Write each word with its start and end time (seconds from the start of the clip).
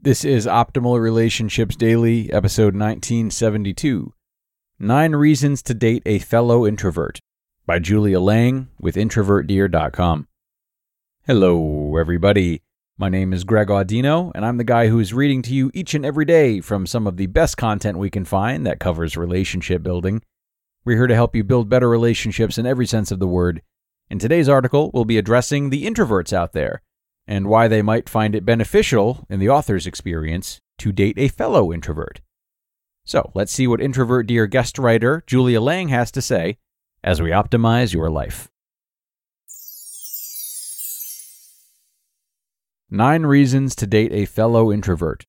This 0.00 0.24
is 0.24 0.46
Optimal 0.46 1.00
Relationships 1.00 1.74
Daily, 1.74 2.32
episode 2.32 2.76
1972 2.76 4.14
Nine 4.78 5.16
Reasons 5.16 5.60
to 5.62 5.74
Date 5.74 6.04
a 6.06 6.20
Fellow 6.20 6.64
Introvert 6.64 7.18
by 7.66 7.80
Julia 7.80 8.20
Lange 8.20 8.68
with 8.80 8.94
IntrovertDear.com. 8.94 10.28
Hello, 11.26 11.96
everybody. 11.96 12.62
My 12.96 13.08
name 13.08 13.32
is 13.32 13.42
Greg 13.42 13.66
Audino, 13.66 14.30
and 14.36 14.46
I'm 14.46 14.56
the 14.58 14.62
guy 14.62 14.86
who 14.86 15.00
is 15.00 15.12
reading 15.12 15.42
to 15.42 15.52
you 15.52 15.72
each 15.74 15.94
and 15.94 16.06
every 16.06 16.24
day 16.24 16.60
from 16.60 16.86
some 16.86 17.08
of 17.08 17.16
the 17.16 17.26
best 17.26 17.56
content 17.56 17.98
we 17.98 18.08
can 18.08 18.24
find 18.24 18.64
that 18.64 18.78
covers 18.78 19.16
relationship 19.16 19.82
building. 19.82 20.22
We're 20.84 20.96
here 20.96 21.08
to 21.08 21.14
help 21.16 21.34
you 21.34 21.42
build 21.42 21.68
better 21.68 21.88
relationships 21.88 22.56
in 22.56 22.66
every 22.66 22.86
sense 22.86 23.10
of 23.10 23.18
the 23.18 23.26
word. 23.26 23.62
In 24.08 24.20
today's 24.20 24.48
article, 24.48 24.92
we'll 24.94 25.04
be 25.04 25.18
addressing 25.18 25.70
the 25.70 25.86
introverts 25.86 26.32
out 26.32 26.52
there 26.52 26.82
and 27.28 27.46
why 27.46 27.68
they 27.68 27.82
might 27.82 28.08
find 28.08 28.34
it 28.34 28.46
beneficial, 28.46 29.26
in 29.28 29.38
the 29.38 29.50
author's 29.50 29.86
experience, 29.86 30.60
to 30.78 30.90
date 30.90 31.18
a 31.18 31.28
fellow 31.28 31.72
introvert. 31.72 32.22
So 33.04 33.30
let's 33.34 33.52
see 33.52 33.66
what 33.66 33.82
Introvert 33.82 34.26
Dear 34.26 34.46
guest 34.46 34.78
writer 34.78 35.22
Julia 35.26 35.60
Lange 35.60 35.88
has 35.88 36.10
to 36.12 36.22
say 36.22 36.56
as 37.04 37.20
we 37.20 37.30
optimize 37.30 37.92
your 37.92 38.10
life. 38.10 38.48
Nine 42.90 43.26
Reasons 43.26 43.74
to 43.76 43.86
Date 43.86 44.12
a 44.12 44.24
Fellow 44.24 44.72
Introvert 44.72 45.26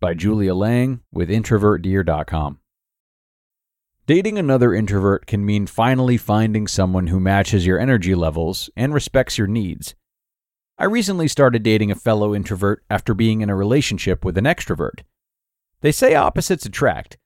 by 0.00 0.14
Julia 0.14 0.54
Lange 0.54 1.00
with 1.12 1.28
IntrovertDear.com. 1.28 2.58
Dating 4.06 4.38
another 4.38 4.74
introvert 4.74 5.26
can 5.26 5.44
mean 5.44 5.66
finally 5.66 6.16
finding 6.16 6.66
someone 6.66 7.08
who 7.08 7.20
matches 7.20 7.66
your 7.66 7.78
energy 7.78 8.14
levels 8.14 8.70
and 8.74 8.94
respects 8.94 9.36
your 9.36 9.46
needs 9.46 9.94
I 10.82 10.86
recently 10.86 11.28
started 11.28 11.62
dating 11.62 11.92
a 11.92 11.94
fellow 11.94 12.34
introvert 12.34 12.82
after 12.90 13.14
being 13.14 13.40
in 13.40 13.48
a 13.48 13.54
relationship 13.54 14.24
with 14.24 14.36
an 14.36 14.46
extrovert. 14.46 15.04
They 15.80 15.92
say 15.92 16.16
opposites 16.16 16.66
attract, 16.66 17.18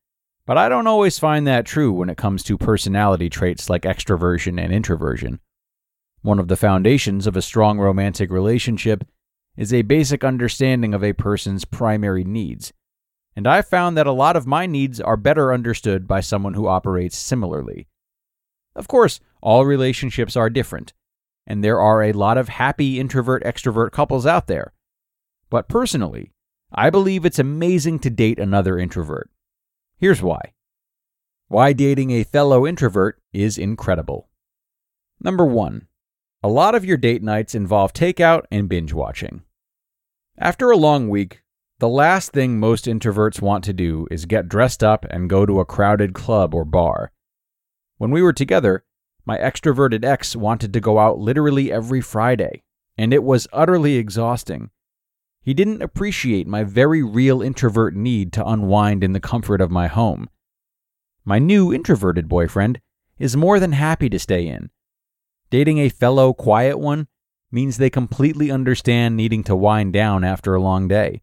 but 0.45 0.59
I 0.59 0.69
don't 0.69 0.87
always 0.87 1.19
find 1.19 1.47
that 1.47 1.65
true 1.65 1.91
when 1.91 2.11
it 2.11 2.19
comes 2.19 2.43
to 2.43 2.59
personality 2.59 3.31
traits 3.31 3.71
like 3.71 3.85
extroversion 3.85 4.63
and 4.63 4.75
introversion. 4.75 5.41
One 6.21 6.39
of 6.39 6.49
the 6.49 6.57
foundations 6.59 7.27
of 7.27 7.35
a 7.35 7.41
strong 7.41 7.79
romantic 7.79 8.31
relationship 8.31 9.05
is 9.57 9.73
a 9.73 9.81
basic 9.81 10.23
understanding 10.23 10.93
of 10.93 11.03
a 11.03 11.15
person's 11.15 11.65
primary 11.65 12.25
needs, 12.25 12.75
and 13.35 13.47
I've 13.47 13.69
found 13.69 13.97
that 13.97 14.07
a 14.07 14.13
lot 14.13 14.37
of 14.37 14.47
my 14.47 14.67
needs 14.67 15.01
are 15.01 15.17
better 15.17 15.51
understood 15.51 16.07
by 16.07 16.21
someone 16.21 16.53
who 16.53 16.69
operates 16.69 17.17
similarly. 17.17 17.89
Of 18.75 18.87
course, 18.87 19.19
all 19.41 19.65
relationships 19.65 20.37
are 20.37 20.51
different, 20.51 20.93
and 21.47 21.63
there 21.63 21.81
are 21.81 22.03
a 22.03 22.13
lot 22.13 22.39
of 22.39 22.49
happy 22.49 22.99
introvert 22.99 23.45
extrovert 23.45 23.93
couples 23.93 24.27
out 24.27 24.47
there. 24.47 24.73
But 25.51 25.69
personally, 25.69 26.33
I 26.73 26.91
believe 26.91 27.25
it's 27.25 27.39
amazing 27.39 28.01
to 28.01 28.11
date 28.11 28.39
another 28.39 28.79
introvert. 28.79 29.31
Here's 29.99 30.23
why. 30.23 30.53
Why 31.49 31.73
dating 31.73 32.11
a 32.11 32.25
fellow 32.25 32.67
introvert 32.67 33.21
is 33.33 33.57
incredible. 33.57 34.29
Number 35.21 35.45
one, 35.45 35.87
a 36.43 36.49
lot 36.49 36.75
of 36.75 36.85
your 36.85 36.97
date 36.97 37.23
nights 37.23 37.55
involve 37.55 37.93
takeout 37.93 38.43
and 38.51 38.69
binge 38.69 38.93
watching. 38.93 39.43
After 40.39 40.71
a 40.71 40.77
long 40.77 41.09
week, 41.09 41.43
the 41.79 41.89
last 41.89 42.33
thing 42.33 42.59
most 42.59 42.87
introverts 42.87 43.41
want 43.41 43.63
to 43.65 43.73
do 43.73 44.07
is 44.11 44.27
get 44.27 44.49
dressed 44.49 44.83
up 44.83 45.07
and 45.11 45.31
go 45.31 45.47
to 45.47 45.61
a 45.61 45.65
crowded 45.65 46.15
club 46.15 46.55
or 46.55 46.65
bar. 46.65 47.13
When 47.99 48.11
we 48.11 48.23
were 48.23 48.33
together, 48.33 48.85
my 49.27 49.37
extroverted 49.39 50.05
ex 50.05 50.37
wanted 50.37 50.73
to 50.73 50.81
go 50.81 50.99
out 50.99 51.19
literally 51.19 51.73
every 51.73 52.01
Friday, 52.01 52.63
and 52.97 53.13
it 53.13 53.25
was 53.25 53.49
utterly 53.53 53.97
exhausting. 53.97 54.71
He 55.43 55.53
didn't 55.53 55.83
appreciate 55.83 56.47
my 56.47 56.65
very 56.65 57.03
real 57.03 57.43
introvert 57.43 57.95
need 57.95 58.33
to 58.35 58.47
unwind 58.47 59.05
in 59.05 59.13
the 59.13 59.21
comfort 59.21 59.61
of 59.61 59.71
my 59.71 59.89
home. 59.89 60.31
My 61.25 61.39
new 61.39 61.73
introverted 61.75 62.29
boyfriend 62.29 62.81
is 63.19 63.37
more 63.37 63.59
than 63.59 63.73
happy 63.73 64.09
to 64.09 64.19
stay 64.19 64.47
in. 64.47 64.71
Dating 65.51 65.79
a 65.79 65.89
fellow 65.89 66.33
quiet 66.33 66.79
one 66.79 67.09
means 67.51 67.77
they 67.77 67.91
completely 67.91 68.51
understand 68.51 69.17
needing 69.17 69.43
to 69.45 69.57
wind 69.57 69.93
down 69.93 70.25
after 70.25 70.55
a 70.55 70.61
long 70.61 70.89
day. 70.89 71.23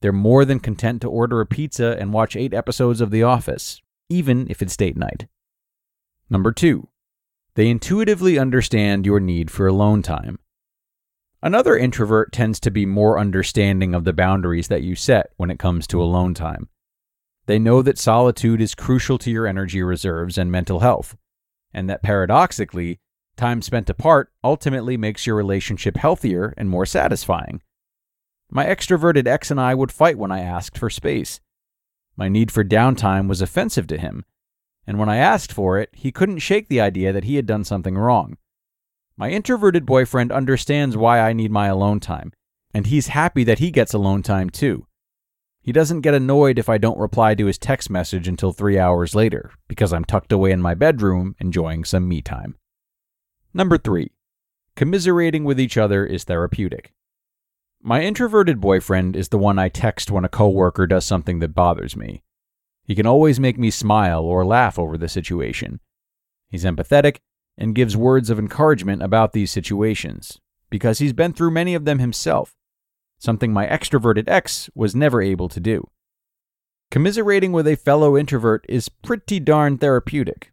They're 0.00 0.12
more 0.12 0.44
than 0.44 0.60
content 0.60 1.02
to 1.02 1.10
order 1.10 1.40
a 1.40 1.46
pizza 1.46 1.96
and 1.98 2.12
watch 2.12 2.36
eight 2.36 2.54
episodes 2.54 3.00
of 3.00 3.10
The 3.10 3.22
Office, 3.22 3.82
even 4.08 4.48
if 4.48 4.62
it's 4.62 4.76
date 4.76 4.96
night. 4.96 5.26
Number 6.30 6.52
two, 6.52 6.88
they 7.54 7.68
intuitively 7.68 8.38
understand 8.38 9.06
your 9.06 9.20
need 9.20 9.50
for 9.50 9.66
alone 9.66 10.02
time. 10.02 10.38
Another 11.42 11.76
introvert 11.76 12.32
tends 12.32 12.60
to 12.60 12.70
be 12.70 12.84
more 12.84 13.18
understanding 13.18 13.94
of 13.94 14.04
the 14.04 14.12
boundaries 14.12 14.68
that 14.68 14.82
you 14.82 14.94
set 14.94 15.30
when 15.36 15.50
it 15.50 15.58
comes 15.58 15.86
to 15.86 16.02
alone 16.02 16.34
time. 16.34 16.68
They 17.46 17.58
know 17.58 17.82
that 17.82 17.98
solitude 17.98 18.60
is 18.60 18.74
crucial 18.74 19.18
to 19.18 19.30
your 19.30 19.46
energy 19.46 19.82
reserves 19.82 20.36
and 20.36 20.52
mental 20.52 20.80
health, 20.80 21.16
and 21.72 21.88
that 21.88 22.02
paradoxically, 22.02 23.00
time 23.36 23.62
spent 23.62 23.88
apart 23.88 24.30
ultimately 24.44 24.96
makes 24.96 25.26
your 25.26 25.34
relationship 25.34 25.96
healthier 25.96 26.52
and 26.58 26.68
more 26.68 26.84
satisfying. 26.86 27.62
My 28.50 28.66
extroverted 28.66 29.26
ex 29.26 29.50
and 29.50 29.60
I 29.60 29.74
would 29.74 29.90
fight 29.90 30.18
when 30.18 30.30
I 30.30 30.40
asked 30.40 30.76
for 30.76 30.90
space. 30.90 31.40
My 32.16 32.28
need 32.28 32.52
for 32.52 32.62
downtime 32.62 33.28
was 33.28 33.40
offensive 33.40 33.86
to 33.86 33.98
him, 33.98 34.24
and 34.86 34.98
when 34.98 35.08
I 35.08 35.16
asked 35.16 35.52
for 35.52 35.78
it, 35.78 35.90
he 35.92 36.12
couldn't 36.12 36.38
shake 36.38 36.68
the 36.68 36.80
idea 36.80 37.12
that 37.12 37.24
he 37.24 37.36
had 37.36 37.46
done 37.46 37.64
something 37.64 37.96
wrong. 37.96 38.36
My 39.16 39.30
introverted 39.30 39.84
boyfriend 39.84 40.32
understands 40.32 40.96
why 40.96 41.20
I 41.20 41.32
need 41.32 41.50
my 41.50 41.66
alone 41.66 42.00
time, 42.00 42.32
and 42.72 42.86
he's 42.86 43.08
happy 43.08 43.44
that 43.44 43.58
he 43.58 43.70
gets 43.70 43.92
alone 43.92 44.22
time 44.22 44.50
too. 44.50 44.86
He 45.62 45.72
doesn't 45.72 46.00
get 46.00 46.14
annoyed 46.14 46.58
if 46.58 46.70
I 46.70 46.78
don't 46.78 46.98
reply 46.98 47.34
to 47.34 47.46
his 47.46 47.58
text 47.58 47.90
message 47.90 48.26
until 48.26 48.52
three 48.52 48.78
hours 48.78 49.14
later, 49.14 49.52
because 49.68 49.92
I'm 49.92 50.06
tucked 50.06 50.32
away 50.32 50.52
in 50.52 50.62
my 50.62 50.74
bedroom 50.74 51.36
enjoying 51.38 51.84
some 51.84 52.08
me 52.08 52.22
time. 52.22 52.56
Number 53.52 53.76
three, 53.76 54.12
commiserating 54.74 55.44
with 55.44 55.60
each 55.60 55.76
other 55.76 56.06
is 56.06 56.24
therapeutic. 56.24 56.92
My 57.82 58.02
introverted 58.02 58.60
boyfriend 58.60 59.16
is 59.16 59.28
the 59.28 59.38
one 59.38 59.58
I 59.58 59.68
text 59.68 60.10
when 60.10 60.24
a 60.24 60.28
coworker 60.30 60.86
does 60.86 61.04
something 61.04 61.40
that 61.40 61.54
bothers 61.54 61.96
me. 61.96 62.22
He 62.84 62.94
can 62.94 63.06
always 63.06 63.38
make 63.38 63.58
me 63.58 63.70
smile 63.70 64.24
or 64.24 64.44
laugh 64.44 64.78
over 64.78 64.98
the 64.98 65.08
situation. 65.08 65.80
He's 66.48 66.64
empathetic 66.64 67.18
and 67.56 67.74
gives 67.74 67.96
words 67.96 68.30
of 68.30 68.38
encouragement 68.38 69.02
about 69.02 69.32
these 69.32 69.50
situations 69.50 70.40
because 70.70 70.98
he's 70.98 71.12
been 71.12 71.32
through 71.32 71.50
many 71.50 71.74
of 71.74 71.84
them 71.84 71.98
himself, 71.98 72.56
something 73.18 73.52
my 73.52 73.66
extroverted 73.66 74.28
ex 74.28 74.70
was 74.74 74.94
never 74.94 75.20
able 75.20 75.48
to 75.48 75.60
do. 75.60 75.88
Commiserating 76.90 77.52
with 77.52 77.68
a 77.68 77.76
fellow 77.76 78.16
introvert 78.16 78.64
is 78.68 78.88
pretty 78.88 79.38
darn 79.38 79.78
therapeutic. 79.78 80.52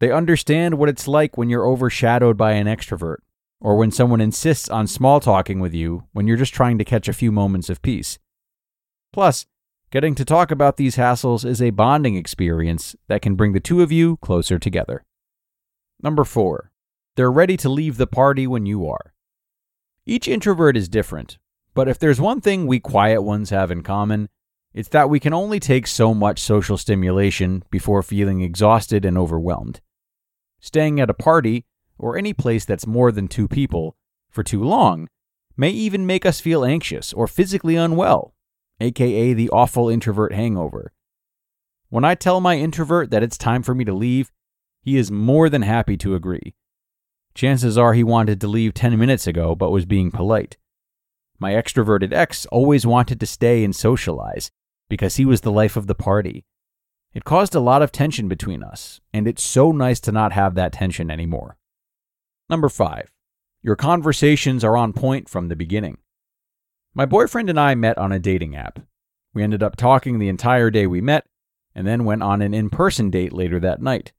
They 0.00 0.12
understand 0.12 0.78
what 0.78 0.88
it's 0.88 1.08
like 1.08 1.36
when 1.36 1.50
you're 1.50 1.66
overshadowed 1.66 2.36
by 2.36 2.52
an 2.52 2.66
extrovert, 2.66 3.18
or 3.60 3.76
when 3.76 3.90
someone 3.90 4.20
insists 4.20 4.68
on 4.68 4.86
small 4.86 5.20
talking 5.20 5.60
with 5.60 5.74
you 5.74 6.04
when 6.12 6.26
you're 6.26 6.36
just 6.36 6.54
trying 6.54 6.78
to 6.78 6.84
catch 6.84 7.08
a 7.08 7.12
few 7.12 7.32
moments 7.32 7.68
of 7.68 7.82
peace. 7.82 8.18
Plus, 9.12 9.46
Getting 9.90 10.14
to 10.16 10.24
talk 10.26 10.50
about 10.50 10.76
these 10.76 10.96
hassles 10.96 11.46
is 11.46 11.62
a 11.62 11.70
bonding 11.70 12.14
experience 12.14 12.94
that 13.06 13.22
can 13.22 13.36
bring 13.36 13.54
the 13.54 13.60
two 13.60 13.80
of 13.80 13.90
you 13.90 14.18
closer 14.18 14.58
together. 14.58 15.02
Number 16.02 16.24
four, 16.24 16.70
they're 17.16 17.32
ready 17.32 17.56
to 17.56 17.70
leave 17.70 17.96
the 17.96 18.06
party 18.06 18.46
when 18.46 18.66
you 18.66 18.86
are. 18.86 19.14
Each 20.04 20.28
introvert 20.28 20.76
is 20.76 20.90
different, 20.90 21.38
but 21.72 21.88
if 21.88 21.98
there's 21.98 22.20
one 22.20 22.42
thing 22.42 22.66
we 22.66 22.80
quiet 22.80 23.22
ones 23.22 23.48
have 23.48 23.70
in 23.70 23.82
common, 23.82 24.28
it's 24.74 24.90
that 24.90 25.08
we 25.08 25.18
can 25.18 25.32
only 25.32 25.58
take 25.58 25.86
so 25.86 26.12
much 26.12 26.38
social 26.38 26.76
stimulation 26.76 27.64
before 27.70 28.02
feeling 28.02 28.42
exhausted 28.42 29.06
and 29.06 29.16
overwhelmed. 29.16 29.80
Staying 30.60 31.00
at 31.00 31.08
a 31.08 31.14
party, 31.14 31.64
or 31.96 32.18
any 32.18 32.34
place 32.34 32.66
that's 32.66 32.86
more 32.86 33.10
than 33.10 33.26
two 33.26 33.48
people, 33.48 33.96
for 34.28 34.42
too 34.42 34.62
long 34.62 35.08
may 35.56 35.70
even 35.70 36.04
make 36.04 36.26
us 36.26 36.40
feel 36.40 36.62
anxious 36.62 37.14
or 37.14 37.26
physically 37.26 37.74
unwell 37.74 38.34
aka 38.80 39.32
the 39.32 39.50
awful 39.50 39.88
introvert 39.88 40.32
hangover. 40.32 40.92
When 41.88 42.04
I 42.04 42.14
tell 42.14 42.40
my 42.40 42.56
introvert 42.56 43.10
that 43.10 43.22
it's 43.22 43.38
time 43.38 43.62
for 43.62 43.74
me 43.74 43.84
to 43.84 43.92
leave, 43.92 44.30
he 44.82 44.96
is 44.96 45.10
more 45.10 45.48
than 45.48 45.62
happy 45.62 45.96
to 45.98 46.14
agree. 46.14 46.54
Chances 47.34 47.78
are 47.78 47.94
he 47.94 48.04
wanted 48.04 48.40
to 48.40 48.48
leave 48.48 48.74
10 48.74 48.98
minutes 48.98 49.26
ago 49.26 49.54
but 49.54 49.70
was 49.70 49.86
being 49.86 50.10
polite. 50.10 50.56
My 51.38 51.52
extroverted 51.52 52.12
ex 52.12 52.46
always 52.46 52.86
wanted 52.86 53.20
to 53.20 53.26
stay 53.26 53.64
and 53.64 53.74
socialize 53.74 54.50
because 54.88 55.16
he 55.16 55.24
was 55.24 55.42
the 55.42 55.52
life 55.52 55.76
of 55.76 55.86
the 55.86 55.94
party. 55.94 56.44
It 57.14 57.24
caused 57.24 57.54
a 57.54 57.60
lot 57.60 57.82
of 57.82 57.92
tension 57.92 58.28
between 58.28 58.62
us, 58.62 59.00
and 59.12 59.26
it's 59.26 59.42
so 59.42 59.72
nice 59.72 60.00
to 60.00 60.12
not 60.12 60.32
have 60.32 60.54
that 60.54 60.72
tension 60.72 61.10
anymore. 61.10 61.56
Number 62.50 62.68
5. 62.68 63.10
Your 63.62 63.76
conversations 63.76 64.64
are 64.64 64.76
on 64.76 64.92
point 64.92 65.28
from 65.28 65.48
the 65.48 65.56
beginning. 65.56 65.98
My 66.98 67.06
boyfriend 67.06 67.48
and 67.48 67.60
I 67.60 67.76
met 67.76 67.96
on 67.96 68.10
a 68.10 68.18
dating 68.18 68.56
app. 68.56 68.80
We 69.32 69.44
ended 69.44 69.62
up 69.62 69.76
talking 69.76 70.18
the 70.18 70.28
entire 70.28 70.68
day 70.68 70.84
we 70.84 71.00
met, 71.00 71.26
and 71.72 71.86
then 71.86 72.04
went 72.04 72.24
on 72.24 72.42
an 72.42 72.52
in 72.52 72.70
person 72.70 73.08
date 73.08 73.32
later 73.32 73.60
that 73.60 73.80
night. 73.80 74.12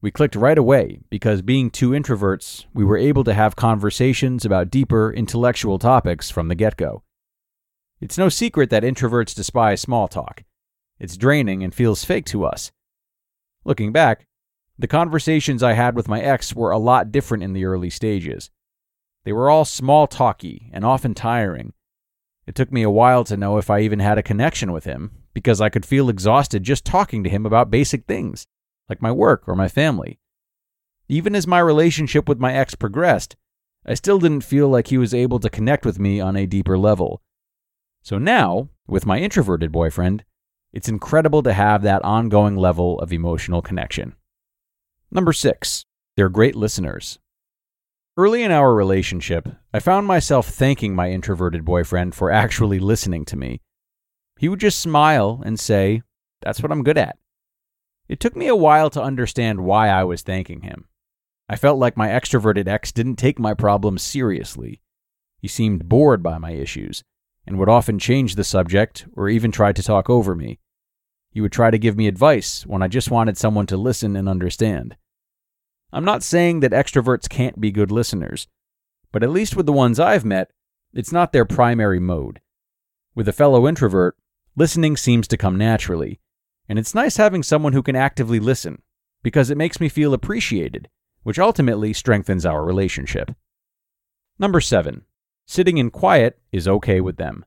We 0.00 0.10
clicked 0.10 0.34
right 0.34 0.56
away 0.56 1.00
because, 1.10 1.42
being 1.42 1.68
two 1.68 1.90
introverts, 1.90 2.64
we 2.72 2.86
were 2.86 2.96
able 2.96 3.22
to 3.24 3.34
have 3.34 3.54
conversations 3.54 4.46
about 4.46 4.70
deeper 4.70 5.12
intellectual 5.12 5.78
topics 5.78 6.30
from 6.30 6.48
the 6.48 6.54
get 6.54 6.78
go. 6.78 7.02
It's 8.00 8.16
no 8.16 8.30
secret 8.30 8.70
that 8.70 8.82
introverts 8.82 9.34
despise 9.34 9.82
small 9.82 10.08
talk. 10.08 10.42
It's 10.98 11.18
draining 11.18 11.62
and 11.62 11.74
feels 11.74 12.02
fake 12.02 12.24
to 12.28 12.46
us. 12.46 12.72
Looking 13.62 13.92
back, 13.92 14.26
the 14.78 14.88
conversations 14.88 15.62
I 15.62 15.74
had 15.74 15.94
with 15.94 16.08
my 16.08 16.22
ex 16.22 16.54
were 16.54 16.70
a 16.70 16.78
lot 16.78 17.12
different 17.12 17.44
in 17.44 17.52
the 17.52 17.66
early 17.66 17.90
stages. 17.90 18.50
They 19.24 19.34
were 19.34 19.50
all 19.50 19.66
small 19.66 20.06
talky 20.06 20.70
and 20.72 20.82
often 20.82 21.12
tiring. 21.12 21.74
It 22.46 22.54
took 22.54 22.70
me 22.70 22.82
a 22.82 22.90
while 22.90 23.24
to 23.24 23.36
know 23.36 23.58
if 23.58 23.70
I 23.70 23.80
even 23.80 23.98
had 23.98 24.18
a 24.18 24.22
connection 24.22 24.72
with 24.72 24.84
him, 24.84 25.10
because 25.34 25.60
I 25.60 25.68
could 25.68 25.84
feel 25.84 26.08
exhausted 26.08 26.62
just 26.62 26.84
talking 26.84 27.24
to 27.24 27.30
him 27.30 27.44
about 27.44 27.70
basic 27.70 28.06
things, 28.06 28.46
like 28.88 29.02
my 29.02 29.10
work 29.10 29.48
or 29.48 29.56
my 29.56 29.68
family. 29.68 30.20
Even 31.08 31.34
as 31.34 31.46
my 31.46 31.58
relationship 31.58 32.28
with 32.28 32.38
my 32.38 32.54
ex 32.54 32.74
progressed, 32.74 33.36
I 33.84 33.94
still 33.94 34.18
didn't 34.18 34.42
feel 34.42 34.68
like 34.68 34.88
he 34.88 34.98
was 34.98 35.14
able 35.14 35.38
to 35.40 35.50
connect 35.50 35.84
with 35.84 35.98
me 35.98 36.20
on 36.20 36.36
a 36.36 36.46
deeper 36.46 36.78
level. 36.78 37.22
So 38.02 38.18
now, 38.18 38.70
with 38.86 39.06
my 39.06 39.18
introverted 39.18 39.72
boyfriend, 39.72 40.24
it's 40.72 40.88
incredible 40.88 41.42
to 41.42 41.52
have 41.52 41.82
that 41.82 42.04
ongoing 42.04 42.56
level 42.56 42.98
of 43.00 43.12
emotional 43.12 43.62
connection. 43.62 44.14
Number 45.10 45.32
six, 45.32 45.84
they're 46.16 46.28
great 46.28 46.56
listeners. 46.56 47.18
Early 48.18 48.42
in 48.42 48.50
our 48.50 48.74
relationship, 48.74 49.46
I 49.74 49.78
found 49.78 50.06
myself 50.06 50.48
thanking 50.48 50.94
my 50.94 51.10
introverted 51.10 51.66
boyfriend 51.66 52.14
for 52.14 52.30
actually 52.30 52.78
listening 52.78 53.26
to 53.26 53.36
me. 53.36 53.60
He 54.38 54.48
would 54.48 54.58
just 54.58 54.78
smile 54.78 55.42
and 55.44 55.60
say, 55.60 56.00
That's 56.40 56.62
what 56.62 56.72
I'm 56.72 56.82
good 56.82 56.96
at. 56.96 57.18
It 58.08 58.18
took 58.18 58.34
me 58.34 58.46
a 58.46 58.56
while 58.56 58.88
to 58.90 59.02
understand 59.02 59.64
why 59.64 59.90
I 59.90 60.02
was 60.04 60.22
thanking 60.22 60.62
him. 60.62 60.86
I 61.46 61.56
felt 61.56 61.78
like 61.78 61.98
my 61.98 62.08
extroverted 62.08 62.66
ex 62.66 62.90
didn't 62.90 63.16
take 63.16 63.38
my 63.38 63.52
problems 63.52 64.02
seriously. 64.02 64.80
He 65.38 65.48
seemed 65.48 65.86
bored 65.86 66.22
by 66.22 66.38
my 66.38 66.52
issues 66.52 67.04
and 67.46 67.58
would 67.58 67.68
often 67.68 67.98
change 67.98 68.34
the 68.34 68.44
subject 68.44 69.06
or 69.14 69.28
even 69.28 69.52
try 69.52 69.72
to 69.72 69.82
talk 69.82 70.08
over 70.08 70.34
me. 70.34 70.58
He 71.32 71.42
would 71.42 71.52
try 71.52 71.70
to 71.70 71.78
give 71.78 71.98
me 71.98 72.08
advice 72.08 72.64
when 72.64 72.82
I 72.82 72.88
just 72.88 73.10
wanted 73.10 73.36
someone 73.36 73.66
to 73.66 73.76
listen 73.76 74.16
and 74.16 74.26
understand. 74.26 74.96
I'm 75.92 76.04
not 76.04 76.22
saying 76.22 76.60
that 76.60 76.72
extroverts 76.72 77.28
can't 77.28 77.60
be 77.60 77.70
good 77.70 77.90
listeners, 77.90 78.48
but 79.12 79.22
at 79.22 79.30
least 79.30 79.56
with 79.56 79.66
the 79.66 79.72
ones 79.72 80.00
I've 80.00 80.24
met, 80.24 80.50
it's 80.92 81.12
not 81.12 81.32
their 81.32 81.44
primary 81.44 82.00
mode. 82.00 82.40
With 83.14 83.28
a 83.28 83.32
fellow 83.32 83.66
introvert, 83.68 84.16
listening 84.56 84.96
seems 84.96 85.28
to 85.28 85.36
come 85.36 85.56
naturally, 85.56 86.20
and 86.68 86.78
it's 86.78 86.94
nice 86.94 87.16
having 87.16 87.42
someone 87.42 87.72
who 87.72 87.82
can 87.82 87.96
actively 87.96 88.40
listen 88.40 88.82
because 89.22 89.50
it 89.50 89.56
makes 89.56 89.80
me 89.80 89.88
feel 89.88 90.12
appreciated, 90.12 90.88
which 91.22 91.38
ultimately 91.38 91.92
strengthens 91.92 92.44
our 92.44 92.64
relationship. 92.64 93.34
Number 94.38 94.60
7. 94.60 95.04
Sitting 95.46 95.78
in 95.78 95.90
quiet 95.90 96.38
is 96.52 96.68
okay 96.68 97.00
with 97.00 97.16
them. 97.16 97.44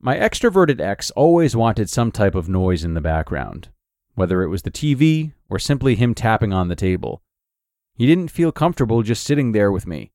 My 0.00 0.16
extroverted 0.16 0.80
ex 0.80 1.10
always 1.10 1.54
wanted 1.54 1.90
some 1.90 2.10
type 2.10 2.34
of 2.34 2.48
noise 2.48 2.84
in 2.84 2.94
the 2.94 3.00
background, 3.00 3.68
whether 4.14 4.42
it 4.42 4.48
was 4.48 4.62
the 4.62 4.70
TV 4.70 5.32
or 5.48 5.58
simply 5.58 5.94
him 5.94 6.14
tapping 6.14 6.52
on 6.52 6.68
the 6.68 6.76
table. 6.76 7.22
He 8.00 8.06
didn't 8.06 8.28
feel 8.28 8.50
comfortable 8.50 9.02
just 9.02 9.24
sitting 9.24 9.52
there 9.52 9.70
with 9.70 9.86
me. 9.86 10.10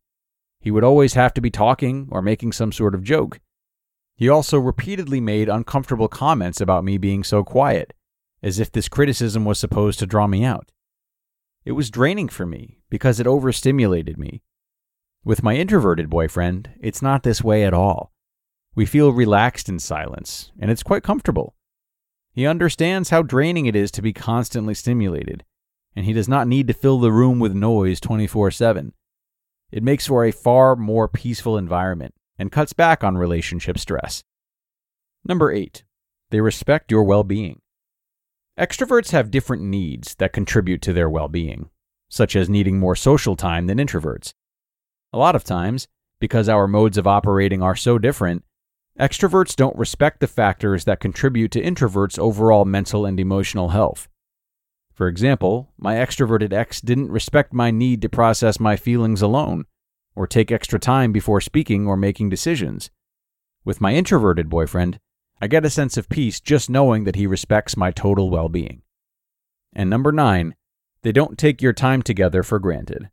He 0.60 0.72
would 0.72 0.84
always 0.84 1.14
have 1.14 1.36
to 1.36 1.40
be 1.40 1.52
talking 1.52 2.08
or 2.10 2.20
making 2.20 2.54
some 2.54 2.72
sort 2.72 2.96
of 2.96 3.04
joke. 3.04 3.40
He 4.16 4.28
also 4.28 4.58
repeatedly 4.58 5.22
made 5.22 5.50
uncomfortable 5.50 6.08
comments 6.08 6.60
about 6.60 6.84
me 6.84 6.98
being 6.98 7.24
so 7.24 7.44
quiet, 7.44 7.94
as 8.42 8.58
if 8.58 8.72
this 8.72 8.90
criticism 8.90 9.46
was 9.46 9.60
supposed 9.60 10.00
to 10.00 10.08
draw 10.08 10.26
me 10.26 10.44
out. 10.44 10.72
It 11.64 11.74
was 11.74 11.92
draining 11.92 12.28
for 12.28 12.48
me 12.48 12.80
because 12.90 13.20
it 13.20 13.28
overstimulated 13.28 14.18
me. 14.18 14.42
With 15.24 15.44
my 15.44 15.56
introverted 15.56 16.10
boyfriend, 16.10 16.72
it's 16.80 17.04
not 17.04 17.22
this 17.22 17.44
way 17.44 17.66
at 17.66 17.74
all. 17.76 18.12
We 18.74 18.88
feel 18.88 19.14
relaxed 19.14 19.70
in 19.70 19.78
silence, 19.78 20.52
and 20.60 20.72
it's 20.72 20.82
quite 20.82 21.04
comfortable. 21.04 21.54
He 22.34 22.48
understands 22.48 23.12
how 23.12 23.22
draining 23.22 23.68
it 23.68 23.76
is 23.76 23.92
to 23.92 24.02
be 24.02 24.12
constantly 24.12 24.74
stimulated, 24.74 25.46
and 25.96 26.06
he 26.06 26.14
does 26.14 26.28
not 26.28 26.48
need 26.48 26.68
to 26.68 26.74
fill 26.74 27.00
the 27.00 27.12
room 27.12 27.40
with 27.40 27.54
noise 27.54 28.00
24 28.00 28.52
7. 28.52 28.94
It 29.72 29.84
makes 29.84 30.08
for 30.08 30.26
a 30.26 30.32
far 30.32 30.76
more 30.76 31.08
peaceful 31.08 31.58
environment 31.58 32.14
and 32.38 32.52
cuts 32.52 32.74
back 32.74 33.04
on 33.04 33.18
relationship 33.18 33.78
stress. 33.78 34.24
Number 35.24 35.52
8. 35.52 35.84
They 36.32 36.42
respect 36.42 36.92
your 36.92 37.04
well 37.04 37.24
being. 37.24 37.62
Extroverts 38.60 39.12
have 39.12 39.32
different 39.32 39.64
needs 39.64 40.16
that 40.16 40.34
contribute 40.34 40.82
to 40.84 40.94
their 40.94 41.10
well 41.10 41.28
being, 41.28 41.70
such 42.10 42.36
as 42.36 42.50
needing 42.50 42.80
more 42.80 42.96
social 42.96 43.36
time 43.36 43.68
than 43.68 43.78
introverts. 43.78 44.34
A 45.12 45.18
lot 45.18 45.36
of 45.36 45.44
times, 45.44 45.88
because 46.20 46.48
our 46.48 46.68
modes 46.68 46.98
of 46.98 47.08
operating 47.08 47.62
are 47.62 47.76
so 47.76 47.98
different, 47.98 48.44
Extroverts 49.00 49.58
don't 49.58 49.78
respect 49.78 50.22
the 50.22 50.28
factors 50.28 50.86
that 50.86 51.02
contribute 51.02 51.52
to 51.52 51.62
introverts' 51.62 52.18
overall 52.18 52.64
mental 52.64 53.06
and 53.06 53.20
emotional 53.20 53.70
health. 53.70 54.08
For 54.96 55.10
example, 55.10 55.74
my 55.78 55.96
extroverted 55.96 56.54
ex 56.54 56.80
didn't 56.80 57.12
respect 57.12 57.54
my 57.54 57.70
need 57.70 58.02
to 58.02 58.10
process 58.10 58.62
my 58.62 58.78
feelings 58.78 59.22
alone, 59.22 59.66
or 60.16 60.26
take 60.26 60.52
extra 60.52 60.80
time 60.80 61.12
before 61.12 61.42
speaking 61.42 61.86
or 61.86 61.98
making 61.98 62.30
decisions. 62.30 62.90
With 63.66 63.82
my 63.82 63.94
introverted 63.94 64.50
boyfriend, 64.50 65.00
I 65.42 65.48
get 65.48 65.66
a 65.66 65.70
sense 65.70 65.98
of 65.98 66.08
peace 66.08 66.40
just 66.40 66.70
knowing 66.70 67.04
that 67.04 67.18
he 67.18 67.28
respects 67.28 67.76
my 67.76 67.92
total 67.92 68.30
well 68.30 68.48
being. 68.48 68.84
And 69.74 69.90
number 69.90 70.14
nine, 70.14 70.56
they 71.02 71.12
don't 71.12 71.38
take 71.38 71.62
your 71.62 71.74
time 71.74 72.02
together 72.02 72.42
for 72.42 72.58
granted. 72.58 73.10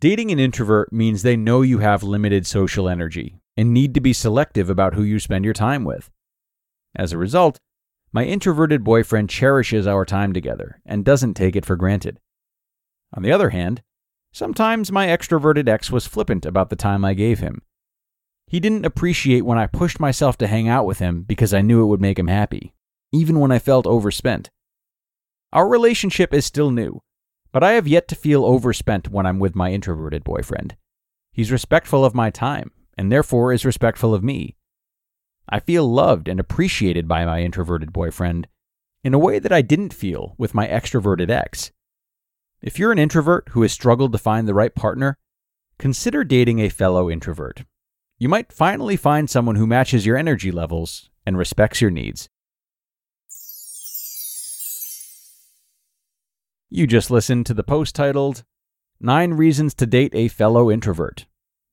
Dating 0.00 0.30
an 0.30 0.38
introvert 0.38 0.90
means 0.90 1.22
they 1.22 1.36
know 1.36 1.60
you 1.60 1.80
have 1.80 2.02
limited 2.02 2.46
social 2.46 2.88
energy 2.88 3.40
and 3.58 3.74
need 3.74 3.92
to 3.92 4.00
be 4.00 4.14
selective 4.14 4.70
about 4.70 4.94
who 4.94 5.02
you 5.02 5.18
spend 5.18 5.44
your 5.44 5.52
time 5.52 5.84
with. 5.84 6.10
As 6.96 7.12
a 7.12 7.18
result, 7.18 7.58
my 8.18 8.24
introverted 8.24 8.82
boyfriend 8.82 9.30
cherishes 9.30 9.86
our 9.86 10.04
time 10.04 10.32
together 10.32 10.80
and 10.84 11.04
doesn't 11.04 11.34
take 11.34 11.54
it 11.54 11.64
for 11.64 11.76
granted. 11.76 12.18
On 13.14 13.22
the 13.22 13.30
other 13.30 13.50
hand, 13.50 13.80
sometimes 14.32 14.90
my 14.90 15.06
extroverted 15.06 15.68
ex 15.68 15.92
was 15.92 16.08
flippant 16.08 16.44
about 16.44 16.68
the 16.68 16.74
time 16.74 17.04
I 17.04 17.14
gave 17.14 17.38
him. 17.38 17.62
He 18.48 18.58
didn't 18.58 18.84
appreciate 18.84 19.42
when 19.42 19.56
I 19.56 19.68
pushed 19.68 20.00
myself 20.00 20.36
to 20.38 20.48
hang 20.48 20.68
out 20.68 20.84
with 20.84 20.98
him 20.98 21.22
because 21.22 21.54
I 21.54 21.60
knew 21.60 21.80
it 21.80 21.86
would 21.86 22.00
make 22.00 22.18
him 22.18 22.26
happy, 22.26 22.74
even 23.12 23.38
when 23.38 23.52
I 23.52 23.60
felt 23.60 23.86
overspent. 23.86 24.50
Our 25.52 25.68
relationship 25.68 26.34
is 26.34 26.44
still 26.44 26.72
new, 26.72 27.00
but 27.52 27.62
I 27.62 27.74
have 27.74 27.86
yet 27.86 28.08
to 28.08 28.16
feel 28.16 28.44
overspent 28.44 29.12
when 29.12 29.26
I'm 29.26 29.38
with 29.38 29.54
my 29.54 29.70
introverted 29.70 30.24
boyfriend. 30.24 30.74
He's 31.30 31.52
respectful 31.52 32.04
of 32.04 32.16
my 32.16 32.30
time 32.30 32.72
and 32.96 33.12
therefore 33.12 33.52
is 33.52 33.64
respectful 33.64 34.12
of 34.12 34.24
me. 34.24 34.56
I 35.48 35.60
feel 35.60 35.90
loved 35.90 36.28
and 36.28 36.38
appreciated 36.38 37.08
by 37.08 37.24
my 37.24 37.42
introverted 37.42 37.92
boyfriend 37.92 38.48
in 39.02 39.14
a 39.14 39.18
way 39.18 39.38
that 39.38 39.52
I 39.52 39.62
didn't 39.62 39.94
feel 39.94 40.34
with 40.36 40.54
my 40.54 40.66
extroverted 40.66 41.30
ex. 41.30 41.70
If 42.60 42.78
you're 42.78 42.92
an 42.92 42.98
introvert 42.98 43.50
who 43.50 43.62
has 43.62 43.72
struggled 43.72 44.12
to 44.12 44.18
find 44.18 44.46
the 44.46 44.54
right 44.54 44.74
partner, 44.74 45.16
consider 45.78 46.24
dating 46.24 46.58
a 46.58 46.68
fellow 46.68 47.08
introvert. 47.08 47.64
You 48.18 48.28
might 48.28 48.52
finally 48.52 48.96
find 48.96 49.30
someone 49.30 49.54
who 49.56 49.66
matches 49.66 50.04
your 50.04 50.16
energy 50.16 50.50
levels 50.50 51.08
and 51.24 51.38
respects 51.38 51.80
your 51.80 51.90
needs. 51.90 52.28
You 56.68 56.86
just 56.86 57.10
listened 57.10 57.46
to 57.46 57.54
the 57.54 57.62
post 57.62 57.94
titled 57.94 58.44
Nine 59.00 59.34
Reasons 59.34 59.72
to 59.74 59.86
Date 59.86 60.14
a 60.14 60.28
Fellow 60.28 60.70
Introvert 60.70 61.26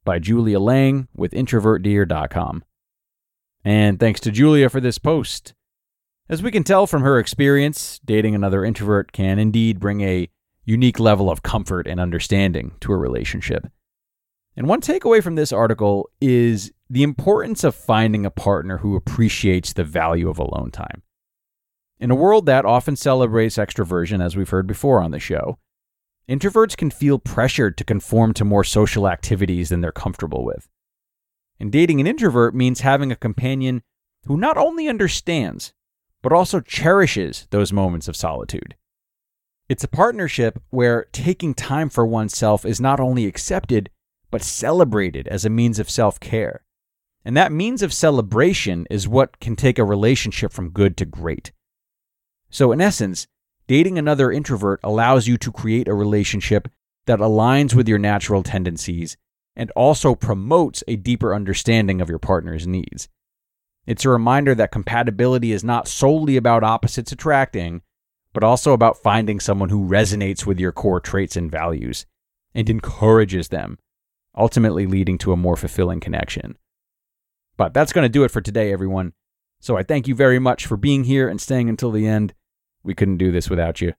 by 0.06 0.20
Julia 0.20 0.60
Lange 0.60 1.08
with 1.16 1.32
introvertdear.com. 1.32 2.64
And 3.66 4.00
thanks 4.00 4.20
to 4.22 4.32
Julia 4.32 4.70
for 4.70 4.80
this 4.80 5.00
post. 5.00 5.56
As 6.30 6.44
we 6.44 6.52
can 6.52 6.64
tell 6.64 6.86
from 6.86 7.02
her 7.02 7.20
experience, 7.20 8.00
dating 8.06 8.36
another 8.36 8.64
introvert 8.64 9.12
can 9.12 9.40
indeed 9.40 9.80
bring 9.80 10.02
a 10.02 10.30
unique 10.64 11.00
level 11.00 11.30
of 11.30 11.44
comfort 11.44 11.88
and 11.88 12.00
understanding 12.00 12.76
to 12.82 12.94
a 12.94 12.98
relationship. 12.98 13.68
And 14.56 14.68
one 14.68 14.82
takeaway 14.82 15.22
from 15.22 15.36
this 15.36 15.52
article 15.52 16.10
is 16.22 16.72
the 16.90 17.04
importance 17.04 17.64
of 17.64 17.76
finding 17.76 18.26
a 18.26 18.32
partner 18.32 18.78
who 18.78 18.96
appreciates 18.96 19.74
the 19.74 19.84
value 19.84 20.30
of 20.30 20.40
alone 20.40 20.72
time. 20.72 21.02
In 22.00 22.12
a 22.12 22.16
world 22.16 22.46
that 22.46 22.66
often 22.66 22.96
celebrates 22.96 23.58
extroversion, 23.58 24.24
as 24.24 24.36
we've 24.36 24.50
heard 24.50 24.68
before 24.68 25.02
on 25.02 25.12
the 25.12 25.20
show, 25.20 25.58
Introverts 26.28 26.76
can 26.76 26.90
feel 26.90 27.20
pressured 27.20 27.78
to 27.78 27.84
conform 27.84 28.34
to 28.34 28.44
more 28.44 28.64
social 28.64 29.08
activities 29.08 29.70
than 29.70 29.82
they're 29.82 29.92
comfortable 29.92 30.44
with. 30.44 30.68
And 31.60 31.72
dating 31.72 32.00
an 32.00 32.08
introvert 32.08 32.54
means 32.54 32.82
having 32.82 33.12
a 33.12 33.16
companion 33.16 33.82
who 34.26 34.38
not 34.38 34.58
only 34.58 34.88
understands, 34.88 35.74
but 36.22 36.34
also 36.34 36.60
cherishes 36.60 37.48
those 37.52 37.72
moments 37.72 38.08
of 38.08 38.16
solitude. 38.16 38.76
It's 39.70 39.84
a 39.84 39.88
partnership 39.90 40.62
where 40.70 41.06
taking 41.12 41.54
time 41.54 41.90
for 41.90 42.06
oneself 42.06 42.66
is 42.66 42.82
not 42.82 43.00
only 43.00 43.26
accepted, 43.26 43.90
but 44.32 44.44
celebrated 44.44 45.28
as 45.28 45.46
a 45.46 45.50
means 45.50 45.80
of 45.80 45.90
self 45.90 46.20
care. 46.20 46.64
And 47.24 47.36
that 47.36 47.52
means 47.52 47.82
of 47.82 47.94
celebration 47.94 48.86
is 48.90 49.08
what 49.08 49.40
can 49.40 49.56
take 49.56 49.80
a 49.80 49.84
relationship 49.84 50.52
from 50.52 50.70
good 50.70 50.96
to 50.98 51.06
great. 51.06 51.52
So, 52.52 52.72
in 52.72 52.82
essence, 52.82 53.28
Dating 53.68 53.98
another 53.98 54.32
introvert 54.32 54.80
allows 54.84 55.28
you 55.28 55.38
to 55.38 55.52
create 55.52 55.88
a 55.88 55.94
relationship 55.96 56.68
that 57.08 57.18
aligns 57.18 57.74
with 57.74 57.90
your 57.90 57.98
natural 57.98 58.44
tendencies 58.44 59.18
and 59.56 59.72
also 59.72 60.16
promotes 60.16 60.84
a 60.88 60.96
deeper 60.96 61.34
understanding 61.34 62.02
of 62.02 62.10
your 62.10 62.20
partner's 62.20 62.68
needs. 62.68 63.08
It's 63.86 64.06
a 64.06 64.10
reminder 64.10 64.56
that 64.56 64.72
compatibility 64.72 65.52
is 65.52 65.64
not 65.64 65.88
solely 65.88 66.38
about 66.38 66.64
opposites 66.64 67.12
attracting, 67.12 67.82
but 68.34 68.44
also 68.44 68.74
about 68.74 68.98
finding 68.98 69.40
someone 69.40 69.70
who 69.70 69.88
resonates 69.88 70.46
with 70.46 70.60
your 70.60 70.72
core 70.72 71.00
traits 71.00 71.36
and 71.36 71.50
values 71.50 72.06
and 72.54 72.70
encourages 72.70 73.50
them, 73.50 73.78
ultimately 74.36 74.86
leading 74.86 75.18
to 75.20 75.32
a 75.32 75.38
more 75.38 75.56
fulfilling 75.56 76.00
connection. 76.00 76.58
But 77.58 77.74
that's 77.74 77.94
going 77.94 78.04
to 78.04 78.10
do 78.10 78.24
it 78.24 78.32
for 78.32 78.42
today, 78.42 78.74
everyone. 78.74 79.14
So 79.62 79.78
I 79.78 79.84
thank 79.84 80.08
you 80.08 80.16
very 80.16 80.40
much 80.40 80.66
for 80.66 80.78
being 80.78 81.06
here 81.06 81.30
and 81.30 81.40
staying 81.40 81.70
until 81.70 81.92
the 81.92 82.08
end. 82.08 82.34
We 82.84 82.94
couldn't 82.94 83.18
do 83.18 83.32
this 83.32 83.50
without 83.50 83.82
you. 83.82 83.94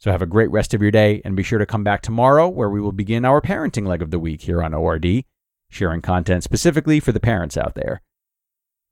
So 0.00 0.12
have 0.12 0.22
a 0.22 0.26
great 0.26 0.50
rest 0.50 0.74
of 0.74 0.82
your 0.82 0.92
day 0.92 1.20
and 1.24 1.34
be 1.34 1.42
sure 1.42 1.58
to 1.58 1.66
come 1.66 1.82
back 1.82 2.02
tomorrow 2.02 2.48
where 2.48 2.70
we 2.70 2.80
will 2.80 2.92
begin 2.92 3.24
our 3.24 3.40
parenting 3.40 3.86
leg 3.86 4.00
of 4.00 4.12
the 4.12 4.18
week 4.18 4.42
here 4.42 4.62
on 4.62 4.72
ORD, 4.72 5.24
sharing 5.70 6.02
content 6.02 6.44
specifically 6.44 7.00
for 7.00 7.10
the 7.10 7.18
parents 7.18 7.56
out 7.56 7.74
there. 7.74 8.00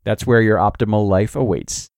That's 0.03 0.27
where 0.27 0.41
your 0.41 0.59
optimal 0.59 1.09
life 1.09 1.37
awaits. 1.37 1.91